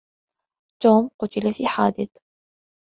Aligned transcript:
توم 0.83 1.09
قتل 1.19 1.53
في 1.53 1.67
حادث. 1.67 2.09